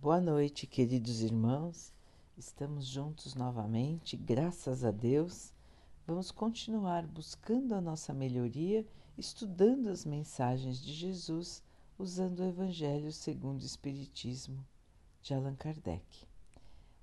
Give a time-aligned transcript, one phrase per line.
[0.00, 1.92] Boa noite, queridos irmãos.
[2.36, 5.52] Estamos juntos novamente, graças a Deus.
[6.06, 8.86] Vamos continuar buscando a nossa melhoria,
[9.18, 11.64] estudando as mensagens de Jesus,
[11.98, 14.64] usando o Evangelho segundo o Espiritismo
[15.20, 16.28] de Allan Kardec.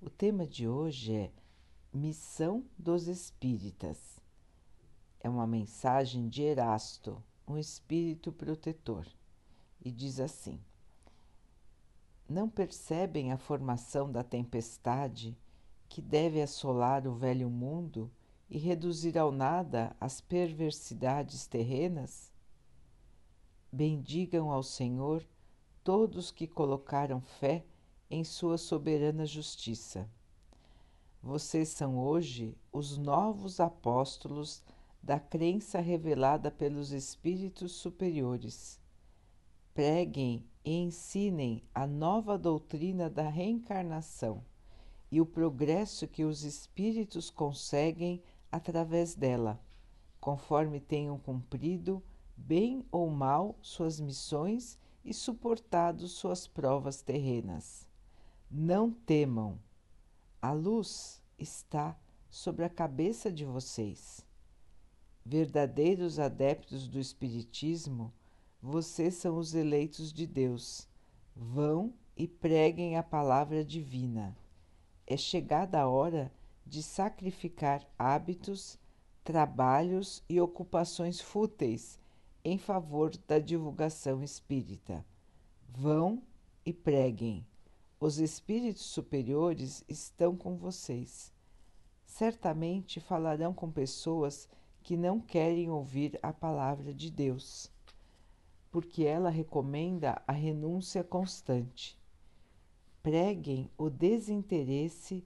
[0.00, 1.30] O tema de hoje é
[1.92, 4.18] Missão dos Espíritas.
[5.20, 9.06] É uma mensagem de Erasto, um espírito protetor,
[9.84, 10.58] e diz assim:
[12.28, 15.36] não percebem a formação da tempestade
[15.88, 18.10] que deve assolar o velho mundo
[18.50, 22.32] e reduzir ao nada as perversidades terrenas?
[23.72, 25.26] Bendigam ao Senhor
[25.84, 27.64] todos que colocaram fé
[28.10, 30.08] em Sua soberana justiça.
[31.22, 34.62] Vocês são hoje os novos apóstolos
[35.02, 38.80] da crença revelada pelos Espíritos superiores.
[39.72, 44.44] Preguem e ensinem a nova doutrina da reencarnação
[45.12, 49.60] e o progresso que os espíritos conseguem através dela,
[50.20, 52.02] conforme tenham cumprido,
[52.36, 57.88] bem ou mal, suas missões e suportado suas provas terrenas.
[58.50, 59.60] Não temam,
[60.42, 61.96] a luz está
[62.28, 64.26] sobre a cabeça de vocês.
[65.24, 68.12] Verdadeiros adeptos do Espiritismo,
[68.66, 70.88] vocês são os eleitos de Deus.
[71.36, 74.36] Vão e preguem a palavra divina.
[75.06, 76.32] É chegada a hora
[76.66, 78.76] de sacrificar hábitos,
[79.22, 81.96] trabalhos e ocupações fúteis
[82.44, 85.06] em favor da divulgação espírita.
[85.68, 86.20] Vão
[86.64, 87.46] e preguem.
[88.00, 91.32] Os espíritos superiores estão com vocês.
[92.04, 94.48] Certamente falarão com pessoas
[94.82, 97.70] que não querem ouvir a palavra de Deus
[98.76, 101.98] porque ela recomenda a renúncia constante.
[103.02, 105.24] Preguem o desinteresse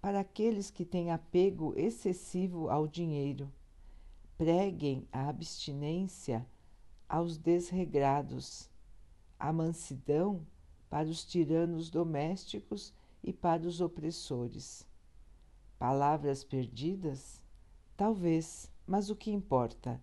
[0.00, 3.52] para aqueles que têm apego excessivo ao dinheiro.
[4.38, 6.46] Preguem a abstinência
[7.08, 8.70] aos desregrados,
[9.36, 10.46] a mansidão
[10.88, 14.86] para os tiranos domésticos e para os opressores.
[15.76, 17.42] Palavras perdidas?
[17.96, 20.00] Talvez, mas o que importa?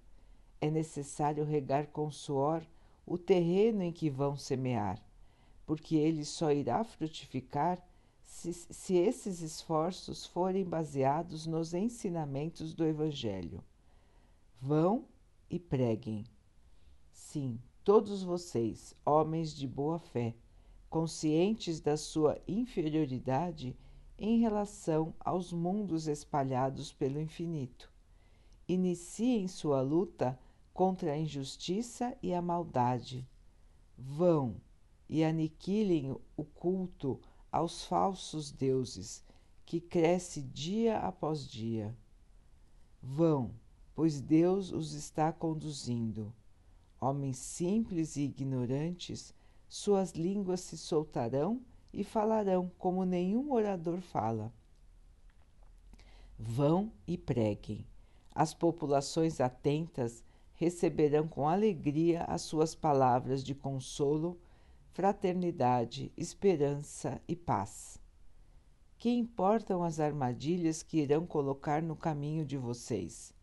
[0.63, 2.65] É necessário regar com suor
[3.05, 4.97] o terreno em que vão semear,
[5.65, 7.85] porque ele só irá frutificar
[8.21, 13.61] se, se esses esforços forem baseados nos ensinamentos do Evangelho.
[14.61, 15.03] Vão
[15.49, 16.23] e preguem.
[17.11, 20.33] Sim, todos vocês, homens de boa fé,
[20.89, 23.75] conscientes da sua inferioridade
[24.17, 27.91] em relação aos mundos espalhados pelo infinito.
[28.65, 30.39] Iniciem sua luta
[30.73, 33.27] contra a injustiça e a maldade.
[33.97, 34.55] Vão
[35.07, 37.19] e aniquilem o culto
[37.51, 39.23] aos falsos deuses,
[39.65, 41.95] que cresce dia após dia.
[43.01, 43.51] Vão,
[43.93, 46.33] pois Deus os está conduzindo.
[46.99, 49.33] Homens simples e ignorantes,
[49.67, 51.61] suas línguas se soltarão
[51.91, 54.51] e falarão como nenhum orador fala.
[56.39, 57.85] Vão e preguem.
[58.33, 60.23] As populações atentas
[60.55, 64.39] receberão com alegria as suas palavras de consolo,
[64.91, 67.99] fraternidade, esperança e paz.
[68.97, 73.33] Que importam as armadilhas que irão colocar no caminho de vocês?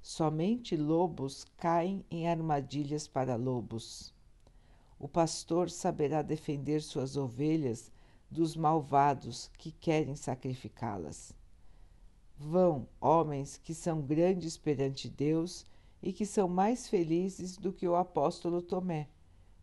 [0.00, 4.14] Somente lobos caem em armadilhas para lobos.
[4.98, 7.90] O pastor saberá defender suas ovelhas
[8.30, 11.36] dos malvados que querem sacrificá-las.
[12.38, 15.66] Vão, homens que são grandes perante Deus
[16.02, 19.08] e que são mais felizes do que o apóstolo Tomé,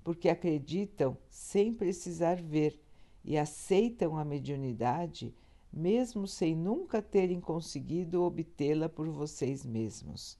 [0.03, 2.79] porque acreditam sem precisar ver
[3.23, 5.35] e aceitam a mediunidade,
[5.71, 10.37] mesmo sem nunca terem conseguido obtê-la por vocês mesmos.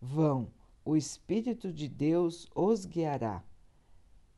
[0.00, 0.50] Vão,
[0.84, 3.44] o Espírito de Deus os guiará.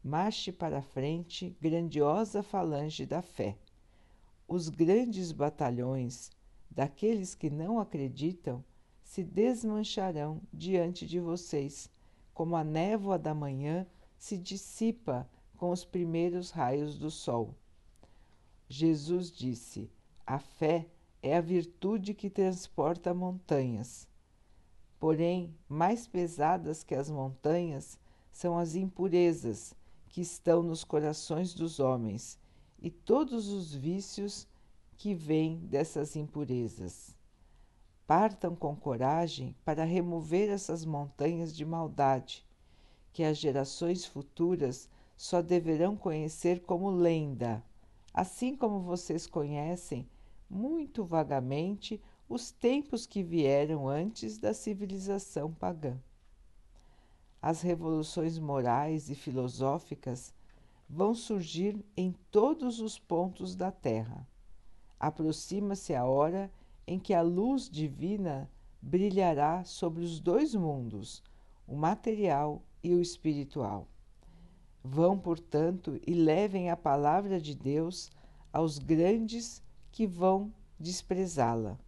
[0.03, 3.57] Marche para a frente, grandiosa falange da fé.
[4.47, 6.31] Os grandes batalhões
[6.71, 8.65] daqueles que não acreditam
[9.09, 11.91] se desmancharão diante de vocês,
[12.35, 13.87] como a névoa da manhã
[14.19, 15.27] se dissipa
[15.57, 17.55] com os primeiros raios do sol.
[18.69, 19.91] Jesus disse:
[20.27, 20.87] A fé
[21.23, 24.07] é a virtude que transporta montanhas.
[25.01, 27.99] Porém, mais pesadas que as montanhas
[28.31, 29.73] são as impurezas
[30.11, 32.39] que estão nos corações dos homens
[32.79, 34.47] e todos os vícios
[34.99, 37.18] que vêm dessas impurezas.
[38.09, 42.43] Partam com coragem para remover essas montanhas de maldade,
[43.13, 47.63] que as gerações futuras só deverão conhecer como lenda,
[48.15, 50.09] assim como vocês conhecem
[50.49, 55.95] muito vagamente os tempos que vieram antes da civilização pagã.
[57.43, 60.33] As revoluções morais e filosóficas
[60.89, 64.27] vão surgir em todos os pontos da Terra.
[64.99, 66.51] Aproxima-se a hora
[66.89, 68.51] em que a luz divina
[68.81, 71.23] brilhará sobre os dois mundos,
[71.67, 73.87] o material e o espiritual.
[74.83, 78.11] Vão, portanto, e levem a palavra de Deus
[78.51, 79.63] aos grandes
[79.93, 80.51] que vão
[80.81, 81.79] desprezá-la,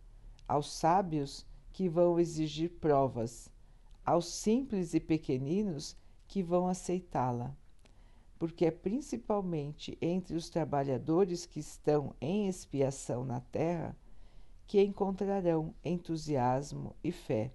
[0.47, 3.51] aos sábios que vão exigir provas,
[4.05, 5.97] aos simples e pequeninos
[6.29, 7.57] que vão aceitá-la.
[8.39, 13.97] Porque é principalmente entre os trabalhadores que estão em expiação na terra
[14.71, 17.51] que encontrarão entusiasmo e fé.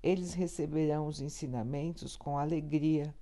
[0.00, 3.12] Eles receberão os ensinamentos com alegria,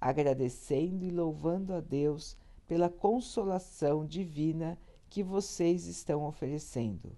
[0.00, 4.78] agradecendo e louvando a Deus pela consolação divina
[5.10, 7.14] que vocês estão oferecendo.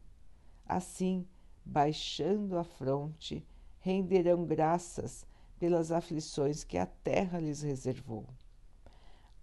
[0.66, 1.24] Assim,
[1.64, 3.46] baixando a fronte,
[3.78, 5.24] renderão graças
[5.60, 8.26] pelas aflições que a terra lhes reservou.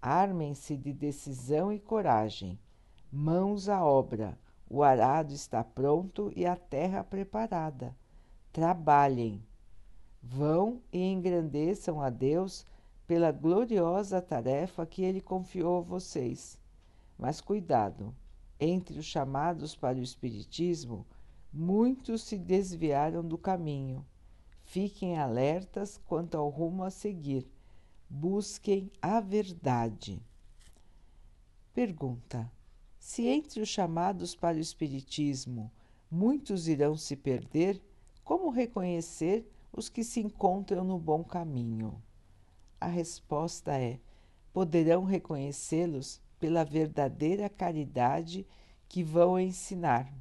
[0.01, 2.59] Armem-se de decisão e coragem,
[3.09, 4.37] mãos à obra
[4.69, 7.95] o arado está pronto e a terra preparada.
[8.51, 9.41] Trabalhem.
[10.21, 12.65] Vão e engrandeçam a Deus
[13.05, 16.59] pela gloriosa tarefa que Ele confiou a vocês.
[17.17, 18.13] Mas cuidado,
[18.59, 21.05] entre os chamados para o Espiritismo,
[21.53, 24.05] muitos se desviaram do caminho.
[24.63, 27.49] Fiquem alertas quanto ao rumo a seguir.
[28.09, 30.21] Busquem a verdade.
[31.73, 32.51] Pergunta:
[33.07, 35.71] se entre os chamados para o Espiritismo
[36.11, 37.81] muitos irão se perder,
[38.21, 42.03] como reconhecer os que se encontram no bom caminho?
[42.81, 43.97] A resposta é:
[44.51, 48.45] poderão reconhecê-los pela verdadeira caridade
[48.89, 50.13] que vão ensinar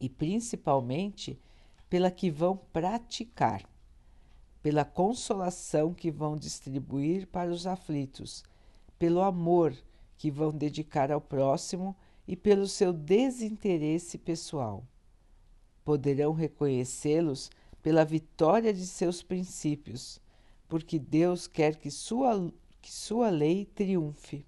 [0.00, 1.40] e principalmente
[1.88, 3.62] pela que vão praticar,
[4.60, 8.42] pela consolação que vão distribuir para os aflitos,
[8.98, 9.72] pelo amor
[10.18, 14.84] que vão dedicar ao próximo e pelo seu desinteresse pessoal.
[15.84, 17.50] Poderão reconhecê-los
[17.82, 20.20] pela vitória de seus princípios,
[20.68, 24.44] porque Deus quer que sua, que sua lei triunfe.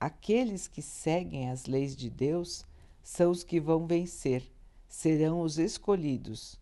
[0.00, 2.64] Aqueles que seguem as leis de Deus
[3.02, 4.50] são os que vão vencer,
[4.88, 6.58] serão os escolhidos.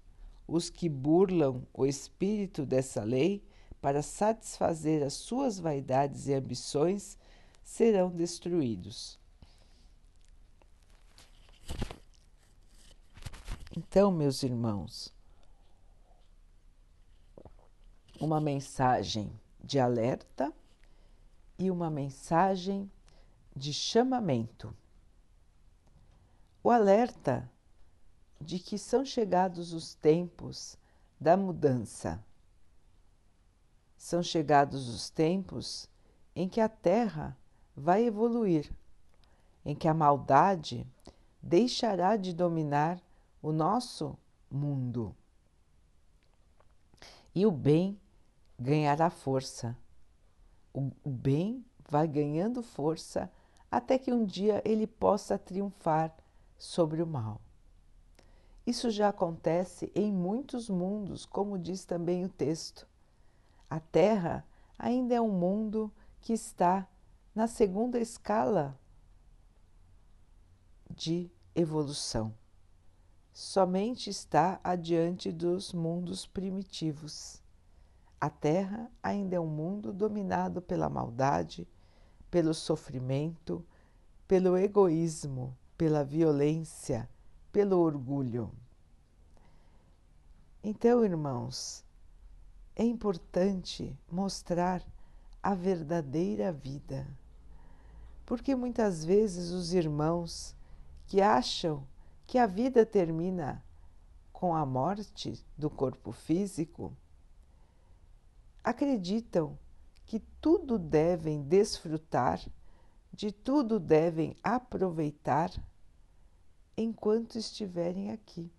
[0.46, 3.42] Os que burlam o espírito dessa lei
[3.80, 7.16] para satisfazer as suas vaidades e ambições
[7.62, 9.18] serão destruídos.
[13.76, 15.12] Então, meus irmãos,
[18.20, 19.32] uma mensagem
[19.64, 20.52] de alerta
[21.58, 22.90] e uma mensagem
[23.56, 24.76] de chamamento.
[26.62, 27.50] O alerta
[28.40, 30.76] de que são chegados os tempos
[31.20, 32.22] da mudança.
[33.96, 35.88] São chegados os tempos
[36.34, 37.36] em que a Terra
[37.82, 38.72] vai evoluir,
[39.64, 40.86] em que a maldade
[41.42, 43.00] deixará de dominar
[43.42, 44.16] o nosso
[44.48, 45.14] mundo
[47.34, 47.98] e o bem
[48.58, 49.76] ganhará força.
[50.72, 53.30] O, bem vai ganhando força
[53.70, 56.14] até que um dia ele possa triunfar
[56.58, 57.40] sobre o mal.
[58.66, 62.86] Isso já acontece em muitos mundos, como diz também o texto.
[63.68, 64.46] A Terra
[64.78, 66.86] ainda é um mundo que está
[67.34, 68.78] na segunda escala
[70.94, 72.34] de evolução.
[73.32, 77.42] Somente está adiante dos mundos primitivos.
[78.20, 81.66] A Terra ainda é um mundo dominado pela maldade,
[82.30, 83.64] pelo sofrimento,
[84.28, 87.08] pelo egoísmo, pela violência,
[87.50, 88.52] pelo orgulho.
[90.62, 91.82] Então, irmãos,
[92.76, 94.84] é importante mostrar
[95.42, 97.06] a verdadeira vida
[98.32, 100.56] porque muitas vezes os irmãos
[101.06, 101.86] que acham
[102.26, 103.62] que a vida termina
[104.32, 106.96] com a morte do corpo físico
[108.64, 109.58] acreditam
[110.06, 112.40] que tudo devem desfrutar,
[113.12, 115.50] de tudo devem aproveitar
[116.74, 118.50] enquanto estiverem aqui.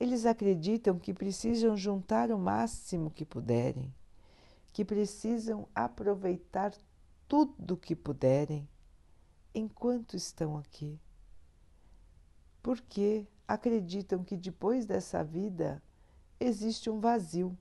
[0.00, 3.94] Eles acreditam que precisam juntar o máximo que puderem,
[4.72, 6.74] que precisam aproveitar
[7.32, 8.68] tudo o que puderem
[9.54, 11.00] enquanto estão aqui.
[12.62, 15.82] Porque acreditam que depois dessa vida
[16.38, 17.56] existe um vazio.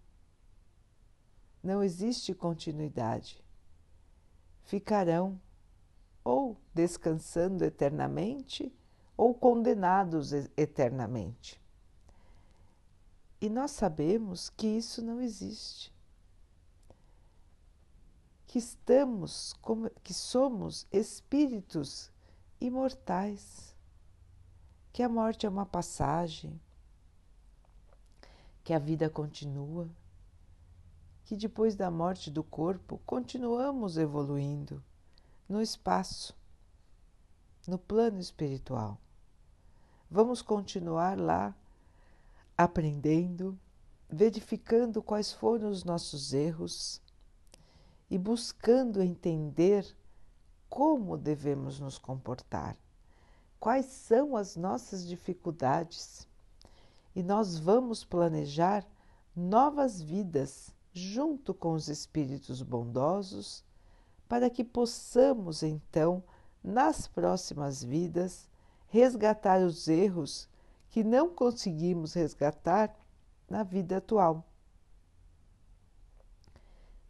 [1.63, 3.41] Não existe continuidade.
[4.63, 5.39] Ficarão
[6.21, 8.75] ou descansando eternamente
[9.15, 11.61] ou condenados eternamente.
[13.39, 15.93] E nós sabemos que isso não existe.
[18.51, 19.55] Que estamos,
[20.03, 22.11] que somos espíritos
[22.59, 23.73] imortais,
[24.91, 26.59] que a morte é uma passagem,
[28.61, 29.89] que a vida continua,
[31.23, 34.83] que depois da morte do corpo continuamos evoluindo
[35.47, 36.35] no espaço,
[37.65, 38.97] no plano espiritual.
[40.09, 41.55] Vamos continuar lá
[42.57, 43.57] aprendendo,
[44.09, 47.01] verificando quais foram os nossos erros
[48.11, 49.87] e buscando entender
[50.69, 52.75] como devemos nos comportar,
[53.57, 56.27] quais são as nossas dificuldades.
[57.15, 58.85] E nós vamos planejar
[59.33, 63.63] novas vidas junto com os espíritos bondosos,
[64.27, 66.21] para que possamos então,
[66.61, 68.49] nas próximas vidas,
[68.87, 70.49] resgatar os erros
[70.89, 72.93] que não conseguimos resgatar
[73.49, 74.45] na vida atual.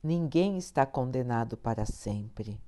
[0.04, 2.60] Ninguém está condenado para sempre.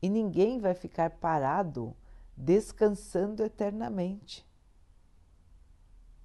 [0.00, 1.96] E ninguém vai ficar parado
[2.36, 4.46] descansando eternamente.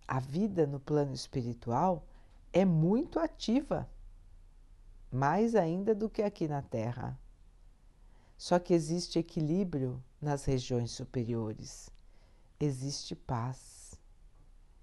[0.07, 2.05] A vida no plano espiritual
[2.53, 3.89] é muito ativa,
[5.11, 7.19] mais ainda do que aqui na Terra.
[8.37, 11.89] Só que existe equilíbrio nas regiões superiores,
[12.59, 13.99] existe paz,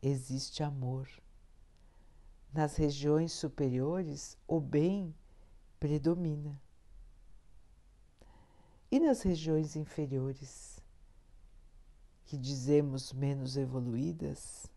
[0.03, 1.09] existe amor.
[2.55, 5.13] Nas regiões superiores, o bem
[5.81, 6.63] predomina.
[8.89, 10.79] E nas regiões inferiores,
[12.25, 14.71] que dizemos menos evoluídas,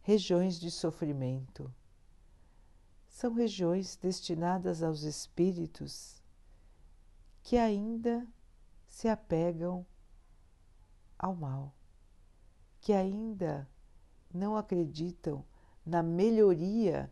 [0.00, 1.70] regiões de sofrimento,
[3.10, 6.22] são regiões destinadas aos espíritos
[7.42, 8.26] que ainda
[8.86, 9.84] se apegam
[11.18, 11.74] ao mal,
[12.80, 13.68] que ainda
[14.32, 15.44] não acreditam
[15.86, 17.08] na melhoria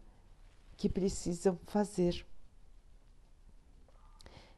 [0.76, 2.26] que precisam fazer.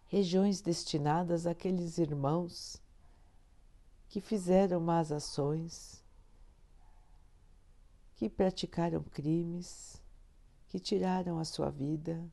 [0.07, 2.81] Regiões destinadas àqueles irmãos
[4.09, 6.03] que fizeram más ações,
[8.15, 10.01] que praticaram crimes,
[10.69, 12.25] que tiraram a sua vida,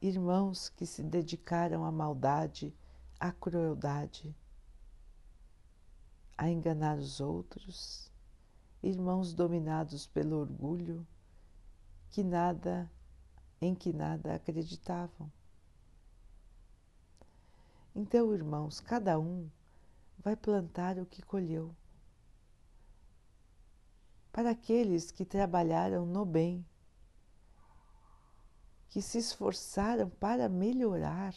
[0.00, 2.72] irmãos que se dedicaram à maldade,
[3.18, 4.34] à crueldade,
[6.38, 8.09] a enganar os outros,
[8.82, 11.06] irmãos dominados pelo orgulho,
[12.10, 12.90] que nada,
[13.60, 15.30] em que nada acreditavam.
[17.94, 19.50] Então, irmãos, cada um
[20.18, 21.74] vai plantar o que colheu.
[24.32, 26.64] Para aqueles que trabalharam no bem,
[28.88, 31.34] que se esforçaram para melhorar,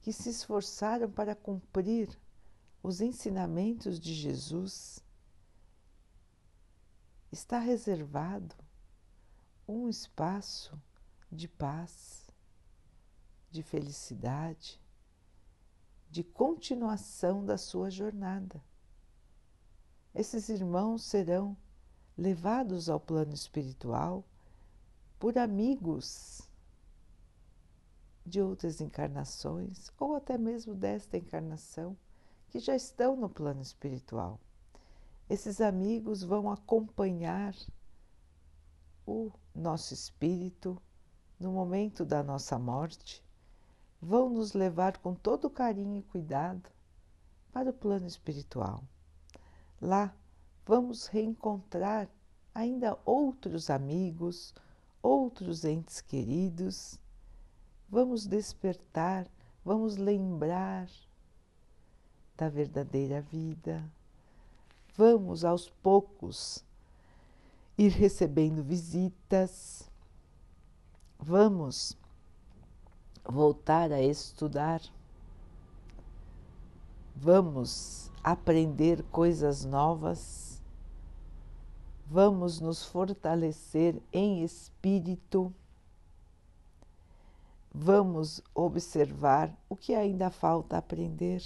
[0.00, 2.08] que se esforçaram para cumprir
[2.82, 5.04] os ensinamentos de Jesus,
[7.30, 8.54] está reservado
[9.66, 10.80] um espaço
[11.30, 12.26] de paz,
[13.50, 14.80] de felicidade,
[16.10, 18.62] de continuação da sua jornada.
[20.14, 21.56] Esses irmãos serão
[22.16, 24.24] levados ao plano espiritual
[25.18, 26.40] por amigos
[28.24, 31.96] de outras encarnações ou até mesmo desta encarnação
[32.48, 34.40] que já estão no plano espiritual.
[35.28, 37.54] Esses amigos vão acompanhar
[39.06, 40.80] o nosso espírito
[41.38, 43.22] no momento da nossa morte,
[44.00, 46.70] vão nos levar com todo carinho e cuidado
[47.52, 48.82] para o plano espiritual.
[49.80, 50.14] Lá
[50.64, 52.08] vamos reencontrar
[52.54, 54.54] ainda outros amigos,
[55.02, 56.98] outros entes queridos,
[57.88, 59.26] vamos despertar,
[59.64, 60.88] vamos lembrar
[62.36, 63.84] da verdadeira vida.
[64.98, 66.64] Vamos aos poucos
[67.78, 69.88] ir recebendo visitas,
[71.16, 71.96] vamos
[73.24, 74.82] voltar a estudar,
[77.14, 80.60] vamos aprender coisas novas.
[82.10, 85.54] Vamos nos fortalecer em espírito,
[87.72, 91.44] vamos observar o que ainda falta aprender.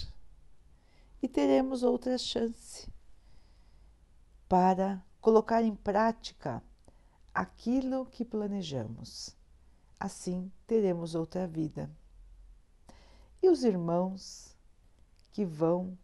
[1.21, 2.92] E teremos outra chance
[4.53, 6.61] para colocar em prática
[7.33, 9.35] aquilo que planejamos.
[9.99, 11.89] Assim teremos outra vida.
[13.41, 14.55] E os irmãos
[15.31, 15.97] que vão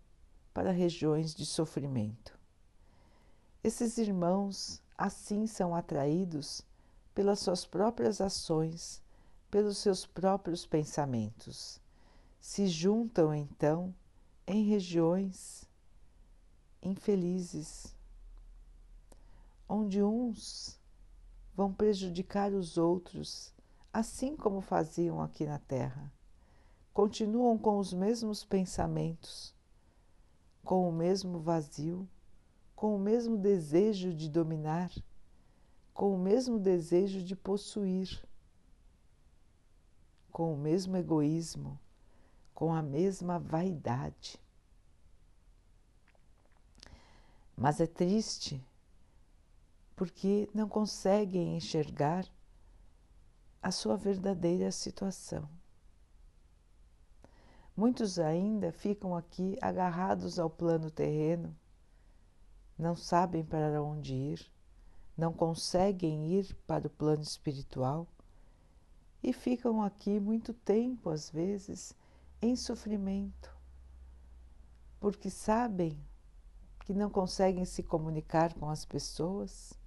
[0.52, 2.40] para regiões de sofrimento
[3.64, 6.64] esses irmãos assim são atraídos
[7.14, 9.00] pelas suas próprias ações,
[9.52, 11.80] pelos seus próprios pensamentos.
[12.42, 13.94] se juntam então
[14.48, 15.70] em regiões
[16.82, 17.99] infelizes,
[19.70, 20.80] onde uns
[21.56, 23.54] vão prejudicar os outros,
[23.94, 26.12] assim como faziam aqui na Terra.
[26.92, 29.54] Continuam com os mesmos pensamentos,
[30.64, 32.10] com o mesmo vazio,
[32.76, 34.92] com o mesmo desejo de dominar,
[35.94, 38.28] com o mesmo desejo de possuir,
[40.32, 41.80] com o mesmo egoísmo,
[42.56, 44.42] com a mesma vaidade.
[47.56, 48.64] Mas é triste
[50.00, 52.26] porque não conseguem enxergar
[53.62, 55.46] a sua verdadeira situação.
[57.76, 61.54] Muitos ainda ficam aqui agarrados ao plano terreno,
[62.78, 64.50] não sabem para onde ir,
[65.18, 68.08] não conseguem ir para o plano espiritual
[69.22, 71.94] e ficam aqui muito tempo, às vezes,
[72.42, 73.54] em sofrimento,
[74.98, 76.00] porque sabem
[76.86, 79.78] que não conseguem se comunicar com as pessoas,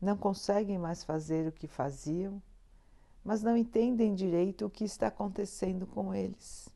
[0.00, 2.42] não conseguem mais fazer o que faziam,
[3.24, 6.68] mas não entendem direito o que está acontecendo com eles.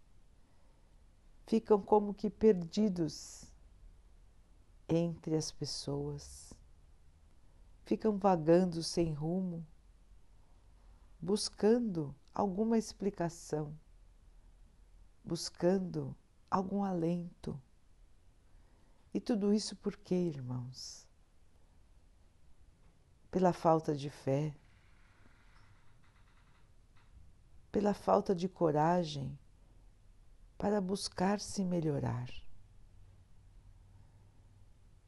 [1.46, 3.44] Ficam como que perdidos
[4.88, 6.52] entre as pessoas,
[7.84, 9.64] ficam vagando sem rumo,
[11.20, 13.76] buscando alguma explicação,
[15.24, 16.16] buscando
[16.50, 17.60] algum alento
[19.12, 21.09] e tudo isso por quê, irmãos?
[23.30, 24.54] Pela falta de fé,
[27.70, 29.38] pela falta de coragem
[30.58, 32.28] para buscar se melhorar,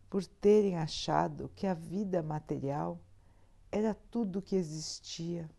[0.08, 3.00] por terem achado que a vida material
[3.70, 5.50] era tudo que existia,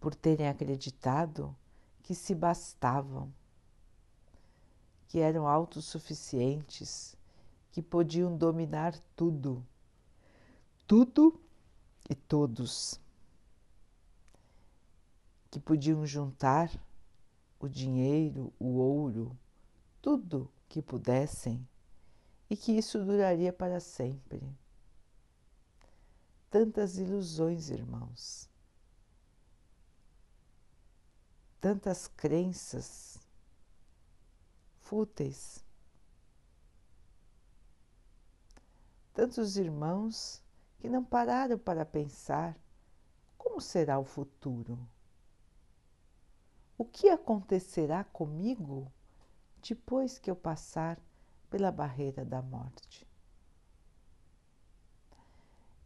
[0.00, 1.54] por terem acreditado
[2.02, 3.32] que se bastavam
[5.10, 7.16] que eram autossuficientes,
[7.72, 9.66] que podiam dominar tudo,
[10.90, 11.40] tudo
[12.08, 13.00] e todos,
[15.48, 16.68] que podiam juntar
[17.60, 19.38] o dinheiro, o ouro,
[20.02, 21.64] tudo que pudessem
[22.50, 24.42] e que isso duraria para sempre.
[26.50, 28.50] Tantas ilusões, irmãos,
[31.60, 33.16] tantas crenças
[34.80, 35.64] fúteis.
[39.14, 40.42] Tantos irmãos
[40.80, 42.58] que não pararam para pensar
[43.36, 44.78] como será o futuro.
[46.76, 48.90] O que acontecerá comigo
[49.62, 50.98] depois que eu passar
[51.50, 53.06] pela barreira da morte?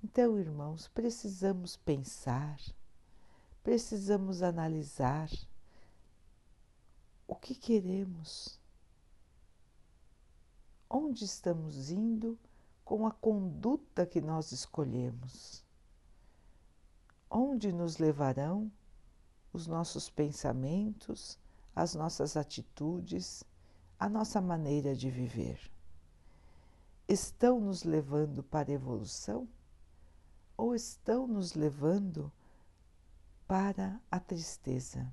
[0.02, 2.60] Então, irmãos, precisamos pensar,
[3.64, 5.28] precisamos analisar
[7.26, 8.60] o que queremos
[10.88, 12.38] onde estamos indo
[12.84, 15.64] com a conduta que nós escolhemos.
[17.30, 18.70] Onde nos levarão
[19.52, 21.38] os nossos pensamentos,
[21.74, 23.42] as nossas atitudes,
[23.98, 25.58] a nossa maneira de viver?
[27.08, 29.48] Estão nos levando para a evolução
[30.56, 32.30] ou estão nos levando
[33.46, 35.12] para a tristeza?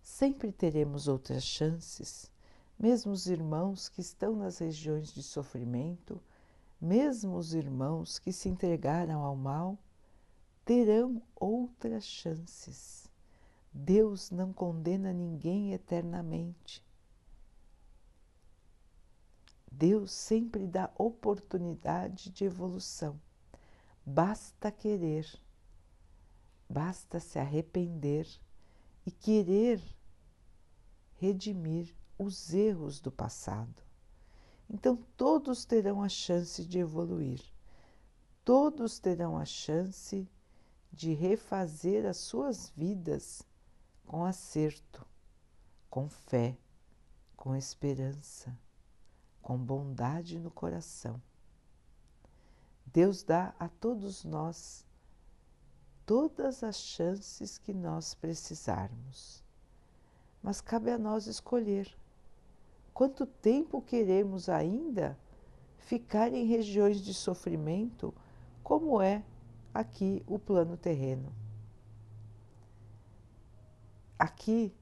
[0.00, 2.30] Sempre teremos outras chances
[2.78, 6.20] mesmo os irmãos que estão nas regiões de sofrimento,
[6.80, 9.78] mesmo os irmãos que se entregaram ao mal,
[10.64, 13.08] terão outras chances.
[13.72, 16.84] Deus não condena ninguém eternamente.
[19.70, 23.20] Deus sempre dá oportunidade de evolução.
[24.04, 25.26] Basta querer,
[26.68, 28.26] basta se arrepender
[29.04, 29.82] e querer
[31.18, 33.82] redimir os erros do passado.
[34.68, 37.40] Então, todos terão a chance de evoluir,
[38.44, 40.28] todos terão a chance
[40.92, 43.42] de refazer as suas vidas
[44.06, 45.06] com acerto,
[45.88, 46.56] com fé,
[47.36, 48.56] com esperança,
[49.42, 51.20] com bondade no coração.
[52.86, 54.86] Deus dá a todos nós
[56.06, 59.42] todas as chances que nós precisarmos,
[60.40, 61.92] mas cabe a nós escolher
[62.96, 65.18] Quanto tempo queremos ainda
[65.76, 68.14] ficar em regiões de sofrimento,
[68.62, 69.22] como é
[69.74, 71.30] aqui o plano terreno?
[74.18, 74.74] Aqui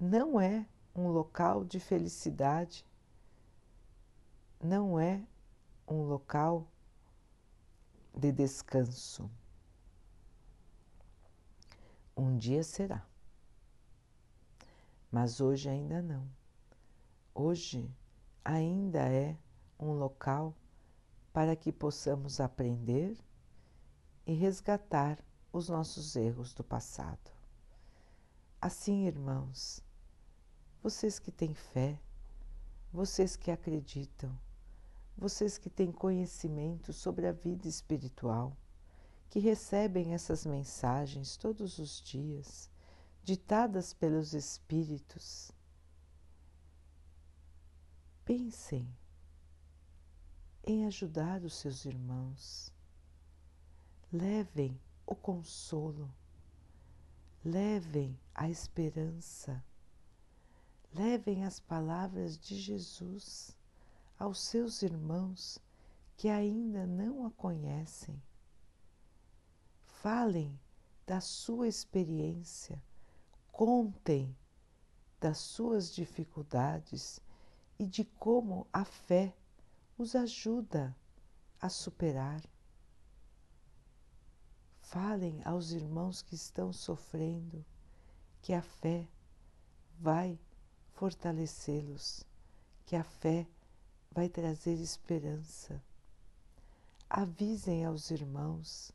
[0.00, 2.84] não é um local de felicidade,
[4.60, 5.24] não é
[5.86, 6.66] um local
[8.12, 9.30] de descanso.
[12.16, 13.06] Um dia será.
[15.08, 16.39] Mas hoje ainda não.
[17.34, 17.88] Hoje
[18.44, 19.38] ainda é
[19.78, 20.54] um local
[21.32, 23.16] para que possamos aprender
[24.26, 25.18] e resgatar
[25.52, 27.30] os nossos erros do passado.
[28.60, 29.80] Assim, irmãos,
[30.82, 31.98] vocês que têm fé,
[32.92, 34.36] vocês que acreditam,
[35.16, 38.56] vocês que têm conhecimento sobre a vida espiritual,
[39.28, 42.68] que recebem essas mensagens todos os dias,
[43.22, 45.52] ditadas pelos Espíritos,
[48.30, 48.88] pensem
[50.62, 52.72] em ajudar os seus irmãos.
[54.12, 56.08] Levem o consolo,
[57.44, 59.60] levem a esperança,
[60.94, 63.56] levem as palavras de Jesus
[64.16, 65.58] aos seus irmãos
[66.16, 68.22] que ainda não a conhecem.
[69.82, 70.56] Falem
[71.04, 72.80] da sua experiência,
[73.50, 74.36] contem
[75.18, 77.20] das suas dificuldades
[77.80, 79.34] e de como a fé
[79.96, 80.94] os ajuda
[81.58, 82.42] a superar.
[84.82, 87.64] Falem aos irmãos que estão sofrendo
[88.42, 89.08] que a fé
[89.98, 90.38] vai
[90.92, 92.22] fortalecê-los,
[92.84, 93.48] que a fé
[94.12, 95.82] vai trazer esperança.
[97.08, 98.92] Avisem aos irmãos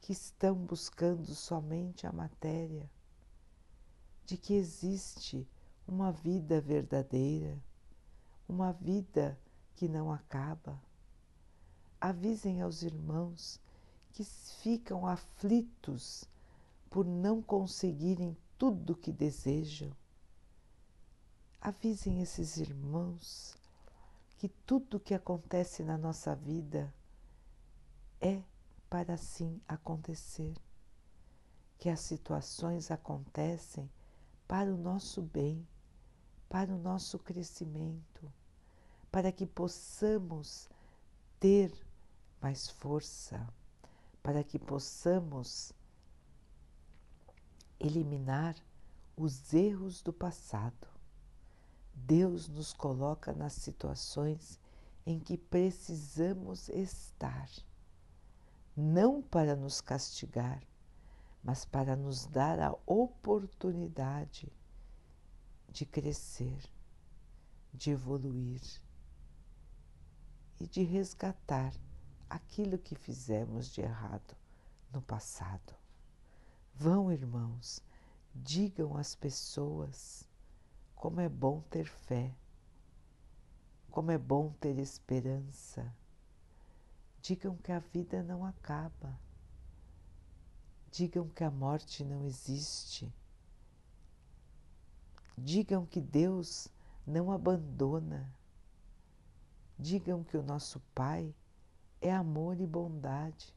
[0.00, 2.90] que estão buscando somente a matéria,
[4.24, 5.46] de que existe
[5.86, 7.67] uma vida verdadeira,
[8.48, 9.38] uma vida
[9.76, 10.80] que não acaba.
[12.00, 13.60] Avisem aos irmãos
[14.12, 16.24] que ficam aflitos
[16.88, 19.92] por não conseguirem tudo o que desejam.
[21.60, 23.56] Avisem esses irmãos
[24.38, 26.92] que tudo o que acontece na nossa vida
[28.20, 28.42] é
[28.88, 30.54] para assim acontecer,
[31.76, 33.90] que as situações acontecem
[34.46, 35.66] para o nosso bem,
[36.48, 38.32] para o nosso crescimento
[39.10, 40.68] para que possamos
[41.40, 41.72] ter
[42.40, 43.46] mais força,
[44.22, 45.72] para que possamos
[47.80, 48.54] eliminar
[49.16, 50.86] os erros do passado.
[51.94, 54.60] Deus nos coloca nas situações
[55.04, 57.50] em que precisamos estar,
[58.76, 60.62] não para nos castigar,
[61.42, 64.52] mas para nos dar a oportunidade
[65.68, 66.62] de crescer,
[67.72, 68.60] de evoluir
[70.60, 71.72] e de resgatar
[72.28, 74.36] aquilo que fizemos de errado
[74.92, 75.74] no passado.
[76.74, 77.82] Vão, irmãos,
[78.34, 80.28] digam às pessoas
[80.94, 82.34] como é bom ter fé,
[83.90, 85.92] como é bom ter esperança.
[87.20, 89.18] Digam que a vida não acaba.
[90.90, 93.12] Digam que a morte não existe.
[95.36, 96.68] Digam que Deus
[97.06, 98.32] não abandona
[99.78, 101.32] Digam que o nosso Pai
[102.00, 103.54] é amor e bondade,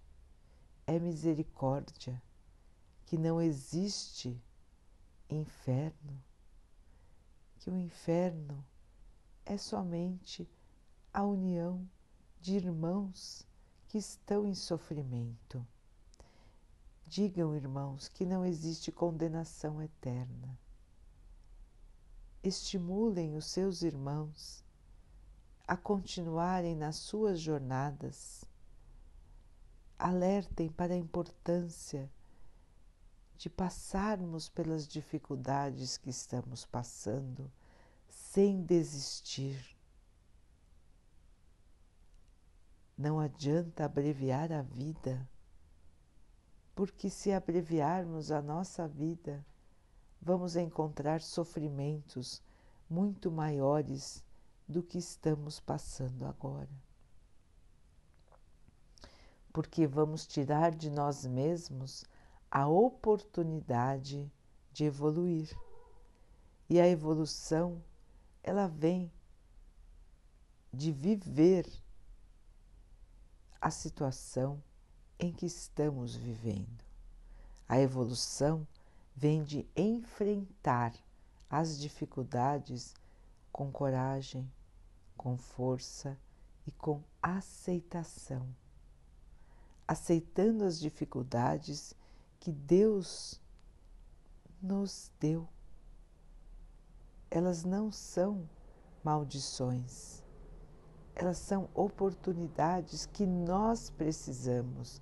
[0.86, 2.22] é misericórdia,
[3.08, 4.40] que não existe
[5.28, 6.22] inferno,
[7.58, 8.64] que o inferno
[9.44, 10.48] é somente
[11.12, 11.90] a união
[12.40, 13.48] de irmãos
[13.88, 15.66] que estão em sofrimento.
[17.08, 20.58] Digam, irmãos, que não existe condenação eterna.
[22.44, 24.64] Estimulem os seus irmãos
[25.72, 28.44] a continuarem nas suas jornadas.
[29.98, 32.12] Alertem para a importância
[33.38, 37.50] de passarmos pelas dificuldades que estamos passando
[38.10, 39.78] sem desistir.
[42.98, 45.26] Não adianta abreviar a vida,
[46.76, 49.42] porque se abreviarmos a nossa vida,
[50.22, 52.44] vamos encontrar sofrimentos
[52.90, 54.22] muito maiores
[54.72, 56.70] do que estamos passando agora.
[59.54, 62.06] Porque vamos tirar de nós mesmos
[62.50, 64.32] a oportunidade
[64.72, 65.56] de evoluir.
[66.70, 67.84] E a evolução,
[68.42, 69.12] ela vem
[70.74, 71.70] de viver
[73.60, 74.64] a situação
[75.20, 76.84] em que estamos vivendo.
[77.68, 78.66] A evolução
[79.16, 80.94] vem de enfrentar
[81.50, 82.96] as dificuldades
[83.52, 84.50] com coragem,
[85.22, 86.18] com força
[86.66, 88.48] e com aceitação,
[89.88, 91.96] aceitando as dificuldades
[92.40, 93.40] que Deus
[94.60, 95.48] nos deu.
[97.30, 98.50] Elas não são
[99.04, 100.24] maldições,
[101.14, 105.00] elas são oportunidades que nós precisamos,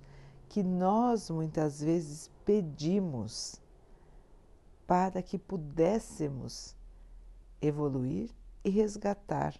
[0.50, 3.58] que nós muitas vezes pedimos
[4.86, 6.76] para que pudéssemos
[7.62, 8.30] evoluir
[8.62, 9.58] e resgatar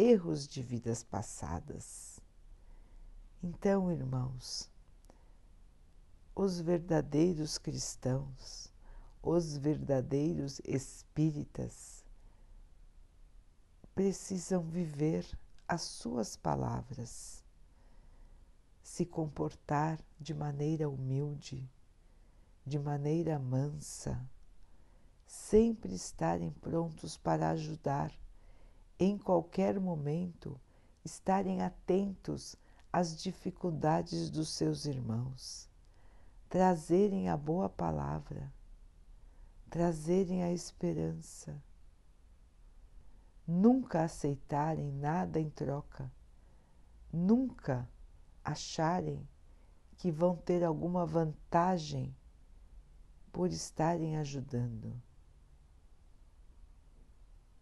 [0.00, 2.20] erros de vidas passadas.
[3.42, 4.70] Então, irmãos,
[6.36, 8.72] os verdadeiros cristãos,
[9.20, 12.04] os verdadeiros espíritas,
[13.92, 15.26] precisam viver
[15.66, 17.44] as suas palavras,
[18.80, 21.68] se comportar de maneira humilde,
[22.64, 24.24] de maneira mansa,
[25.26, 28.12] sempre estarem prontos para ajudar,
[28.98, 30.60] em qualquer momento,
[31.04, 32.56] estarem atentos
[32.92, 35.68] às dificuldades dos seus irmãos.
[36.48, 38.52] Trazerem a boa palavra,
[39.70, 41.62] trazerem a esperança,
[43.46, 46.10] nunca aceitarem nada em troca,
[47.12, 47.88] nunca
[48.42, 49.28] acharem
[49.96, 52.16] que vão ter alguma vantagem
[53.30, 55.00] por estarem ajudando.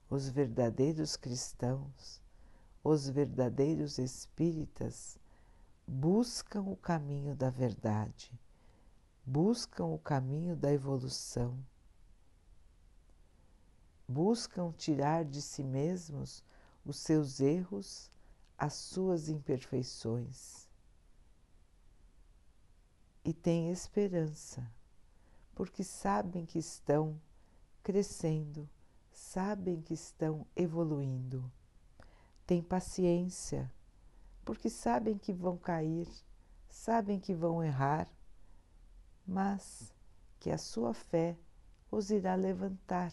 [0.09, 2.23] Os verdadeiros cristãos,
[2.83, 5.19] os verdadeiros espíritas
[5.87, 8.33] buscam o caminho da verdade
[9.27, 11.59] buscam o caminho da evolução,
[14.07, 16.45] buscam tirar de si mesmos
[16.85, 18.09] os seus erros,
[18.57, 20.69] as suas imperfeições.
[23.25, 24.65] E têm esperança,
[25.57, 27.21] porque sabem que estão
[27.83, 28.71] crescendo,
[29.27, 31.51] sabem que estão evoluindo.
[32.47, 33.71] Têm paciência,
[34.45, 36.09] porque sabem que vão cair,
[36.69, 38.09] sabem que vão errar,
[39.27, 39.93] mas
[40.39, 41.37] que a sua fé
[41.91, 43.13] os irá levantar,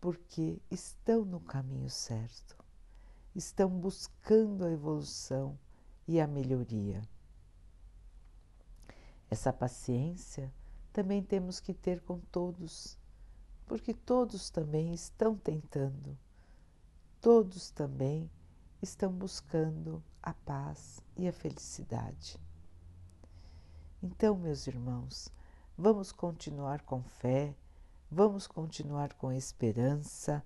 [0.00, 2.54] porque estão no caminho certo,
[3.34, 5.58] estão buscando a evolução
[6.06, 7.00] e a melhoria.
[9.30, 10.52] Essa paciência
[10.92, 12.98] também temos que ter com todos,
[13.68, 16.18] porque todos também estão tentando,
[17.20, 18.30] todos também
[18.80, 22.40] estão buscando a paz e a felicidade.
[24.02, 25.28] Então, meus irmãos,
[25.76, 27.54] vamos continuar com fé,
[28.10, 30.42] vamos continuar com esperança.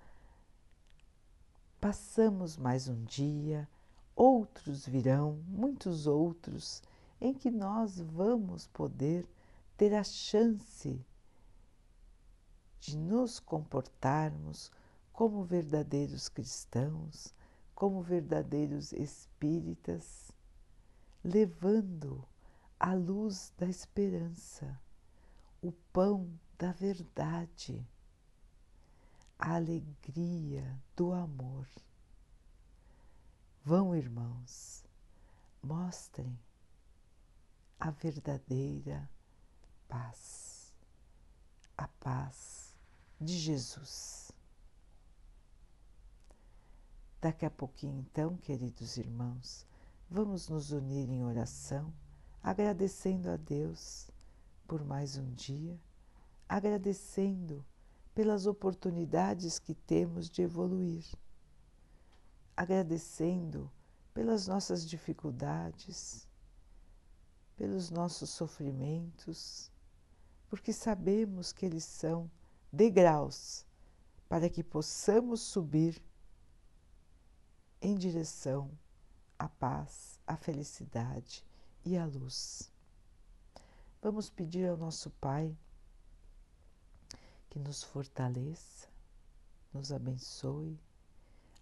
[1.81, 3.69] Passamos mais um dia,
[4.17, 6.83] outros virão, muitos outros,
[7.21, 9.29] em que nós vamos poder
[9.77, 11.05] ter a chance
[12.83, 14.73] de nos comportarmos
[15.13, 17.33] como verdadeiros cristãos,
[17.77, 20.33] como verdadeiros espíritas,
[21.23, 22.27] levando
[22.81, 24.81] a luz da esperança,
[25.63, 27.87] o pão da verdade,
[29.39, 31.69] a alegria do amor.
[33.65, 34.85] Vão, irmãos,
[35.63, 36.37] mostrem
[37.79, 39.09] a verdadeira
[39.87, 40.75] paz,
[41.77, 42.62] a paz
[43.23, 44.33] de Jesus.
[47.21, 49.67] Daqui a pouquinho, então, queridos irmãos,
[50.11, 51.93] vamos nos unir em oração
[52.43, 54.11] agradecendo a Deus
[54.67, 55.79] por mais um dia,
[56.49, 57.65] agradecendo
[58.15, 61.05] pelas oportunidades que temos de evoluir,
[62.57, 63.71] agradecendo
[64.13, 66.29] pelas nossas dificuldades,
[67.57, 69.71] pelos nossos sofrimentos,
[70.49, 72.31] porque sabemos que eles são
[72.73, 73.67] degraus
[74.29, 76.03] para que possamos subir
[77.83, 78.71] em direção
[79.39, 81.45] à paz, à felicidade
[81.85, 82.71] e a luz.
[84.01, 85.55] Vamos pedir ao nosso Pai
[87.51, 88.89] que nos fortaleça,
[89.73, 90.81] nos abençoe,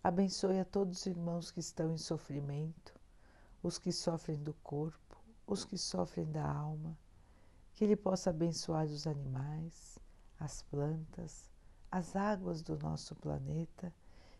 [0.05, 2.95] abençoe a todos os irmãos que estão em sofrimento,
[3.63, 6.97] os que sofrem do corpo, os que sofrem da alma,
[7.75, 9.99] que Ele possa abençoar os animais,
[10.41, 11.51] as plantas,
[11.93, 13.93] as águas do nosso planeta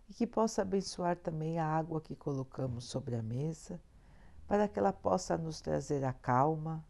[0.09, 3.79] e que possa abençoar também a água que colocamos sobre a mesa
[4.47, 6.85] para que ela possa nos trazer a calma,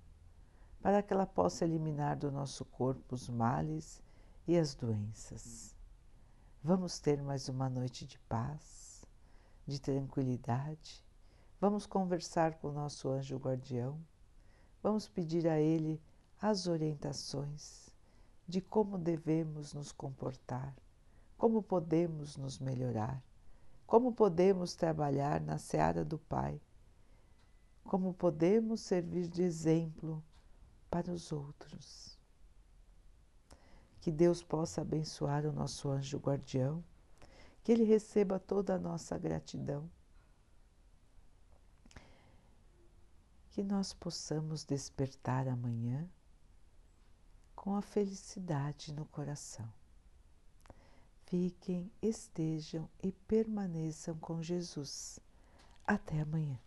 [0.80, 4.00] para que ela possa eliminar do nosso corpo os males
[4.46, 5.76] e as doenças.
[6.62, 9.04] Vamos ter mais uma noite de paz,
[9.66, 11.04] de tranquilidade.
[11.60, 14.00] Vamos conversar com o nosso anjo guardião.
[14.82, 16.00] Vamos pedir a ele
[16.40, 17.89] as orientações
[18.50, 20.76] de como devemos nos comportar,
[21.38, 23.22] como podemos nos melhorar,
[23.86, 26.60] como podemos trabalhar na seara do Pai
[27.90, 30.22] como podemos servir de exemplo
[30.88, 32.16] para os outros.
[34.00, 36.84] Que Deus possa abençoar o nosso anjo guardião,
[37.64, 39.90] que ele receba toda a nossa gratidão.
[43.50, 46.08] Que nós possamos despertar amanhã
[47.60, 49.70] com a felicidade no coração.
[51.26, 55.20] Fiquem, estejam e permaneçam com Jesus.
[55.86, 56.58] Até amanhã.